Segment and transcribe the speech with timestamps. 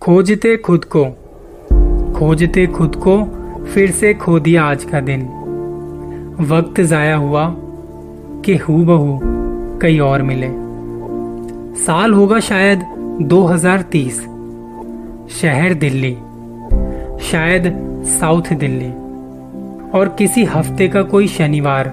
[0.00, 1.04] खोजते खुद को।
[2.18, 3.24] खोजते खुद को
[3.64, 5.22] फिर से खो दिया आज का दिन।
[6.40, 7.54] वक्त जाया हुआ
[8.44, 9.20] कि हु बहू
[9.78, 10.48] कई और मिले।
[11.84, 12.78] साल होगा शायद
[13.22, 14.20] 2030
[15.30, 16.14] शहर दिल्ली।
[17.20, 18.90] शायद साउथ दिल्ली।
[19.98, 21.86] और किसी हफ़्ते का कोई शनिवार।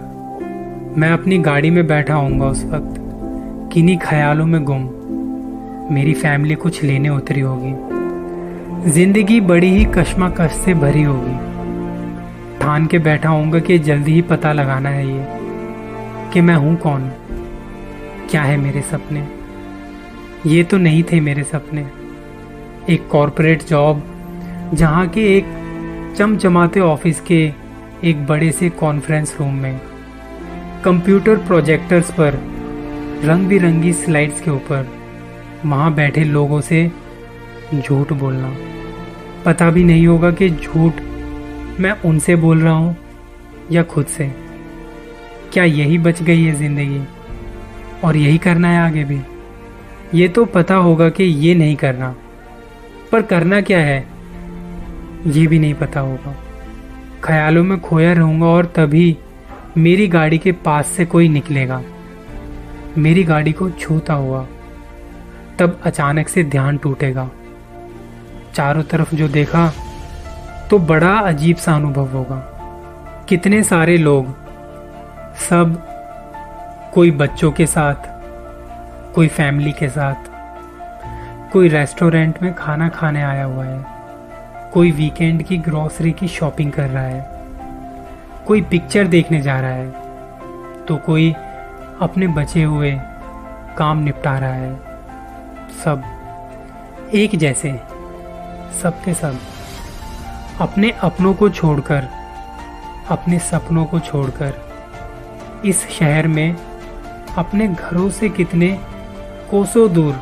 [0.97, 2.95] मैं अपनी गाड़ी में बैठा होऊँगा उस वक्त।
[3.73, 4.89] किन्हीं ख्यालों में गुम।
[5.91, 11.35] मेरी फैमिली कुछ लेने उतरी होगी। ज़िंदगी बड़ी ही कश्मकश से भरी होगी।
[12.59, 15.25] ठान के बैठा होऊँगा कि जल्दी ही पता लगाना है ये,
[16.33, 17.09] कि मैं हूँ कौन?
[18.31, 19.27] क्या है मेरे सपने?
[20.45, 21.85] ये तो नहीं थे मेरे सपने।
[22.89, 24.03] एक कॉरपोरेट जॉब
[24.73, 25.45] जहाँ के एक
[26.17, 27.41] चमचमाते ऑफ़िस के
[28.03, 29.79] एक बड़े से कॉन्फ्रेंस रूम में
[30.83, 32.39] कंप्यूटर प्रोजेक्टर्स पर
[33.23, 34.96] रंग बिरंगी स्लाइड्स के ऊपर।
[35.67, 36.91] वहाँ बैठे लोगों से
[37.75, 38.55] झूठ बोलना।
[39.45, 40.93] पता भी नहीं होगा कि झूठ
[41.79, 42.95] मैं उनसे बोल रहा हूँ
[43.71, 44.31] या खुद से।
[45.53, 47.01] क्या यही बच गई है ज़िंदगी?
[48.03, 49.21] और यही करना है आगे भी।
[50.13, 52.15] ये तो पता होगा कि ये नहीं करना।
[53.11, 54.07] पर करना क्या है?
[55.27, 56.35] ये भी नहीं पता होगा।
[57.23, 59.17] ख्यालों में खोया रहूँगा और तभी
[59.77, 61.83] मेरी गाड़ी के पास से कोई निकलेगा।
[62.97, 64.47] मेरी गाड़ी को छूता हुआ
[65.59, 67.29] तब अचानक से ध्यान टूटेगा।
[68.55, 69.71] चारों तरफ़ जो देखा
[70.69, 72.37] तो बड़ा अजीब सा अनुभव होगा।
[73.29, 74.33] कितने सारे लोग,
[75.39, 75.75] सब
[76.93, 78.07] कोई बच्चों के साथ,
[79.15, 80.29] कोई फैमिली के साथ,
[81.53, 83.85] कोई रेस्टोरेंट में खाना खाने आया हुआ है,
[84.73, 87.25] कोई वीकेंड की ग्रोसरी की शॉपिंग कर रहा है,
[88.47, 91.33] कोई पिक्चर देखने जा रहा है तो कोई
[92.01, 92.91] अपने बचे हुए
[93.77, 94.86] काम निपटा रहा है।
[95.77, 97.71] सब एक जैसे
[98.81, 99.39] सबके सब
[100.61, 102.07] अपने अपनों को छोड़कर,
[103.09, 104.53] अपने सपनों को छोड़कर,
[105.65, 106.55] इस शहर में
[107.37, 108.79] अपने घरों से कितने
[109.51, 110.19] कोसों दूर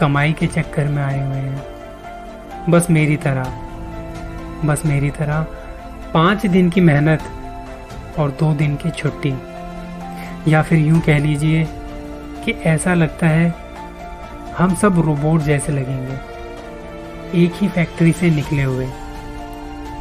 [0.00, 3.44] कमाई के चक्कर में आए हुए हैं। बस मेरी तरह,
[4.64, 5.46] बस मेरी तरह
[6.14, 7.22] पाँच दिन की मेहनत
[8.18, 9.34] और दो दिन की छुट्टी।
[10.48, 11.68] या फिर यूँ कह लीजिए
[12.44, 13.63] कि ऐसा लगता है
[14.58, 18.86] हम सब रोबोट जैसे लगेंगे। एक ही फैक्ट्री से निकले हुए।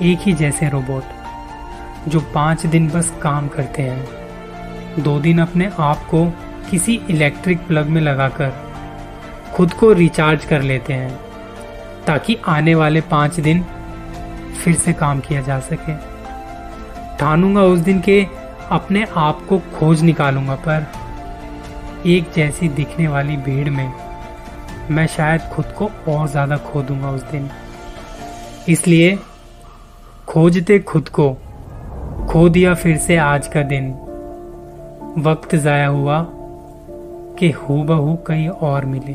[0.02, 6.06] एक ही जैसे रोबोट जो पाँच दिन बस काम करते हैं। दो दिन अपने आप
[6.06, 6.25] को
[6.72, 8.53] किसी इलेक्ट्रिक प्लग में लगाकर
[9.53, 11.18] खुद को रिचार्ज कर लेते हैं,
[12.06, 13.64] ताकि आने वाले पाँच दिन
[14.64, 15.96] फिर से काम किया जा सके।
[17.18, 18.25] ठानूँगा उस दिन के
[18.72, 20.88] अपने आप को खोज निकालूँगा, पर
[22.06, 24.03] एक जैसी दिखने वाली भीड़ में
[24.91, 27.49] मैं शायद खुद को और ज़्यादा खो दूँगा उस दिन।
[28.69, 29.19] इसलिए,
[30.27, 31.38] खोजते खुद को,
[32.29, 33.91] खो दिया फिर से आज का दिन।
[35.17, 36.27] वक्त ज़ाया हुआ
[37.39, 39.13] कि हु बहू कहीं और मिले।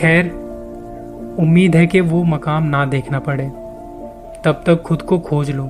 [0.00, 0.26] खैर,
[1.38, 3.48] उम्मीद है कि वो मकाम ना देखना पड़े।
[4.44, 5.68] तब तक खुद को खोज लो।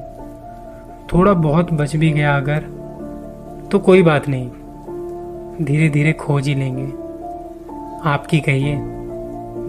[1.12, 2.64] थोड़ा बहुत बच भी गया अगर
[3.72, 7.05] तो कोई बात नहीं। धीरे धीरे खोज ही लेंगे।
[8.04, 8.76] आपकी कहिए।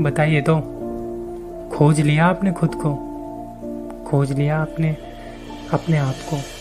[0.03, 0.59] बताइए तो।
[1.73, 2.95] खोज लिया आपने खुद को।
[4.07, 4.97] खोज लिया आपने
[5.73, 6.56] अपने आप को।